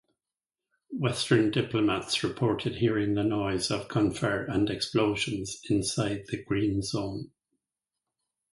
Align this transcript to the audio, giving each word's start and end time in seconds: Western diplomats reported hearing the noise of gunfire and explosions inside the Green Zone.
Western 0.97 1.51
diplomats 1.51 2.23
reported 2.23 2.77
hearing 2.77 3.13
the 3.13 3.23
noise 3.23 3.69
of 3.69 3.87
gunfire 3.87 4.45
and 4.45 4.67
explosions 4.67 5.61
inside 5.69 6.23
the 6.29 6.43
Green 6.43 6.81
Zone. 6.81 7.29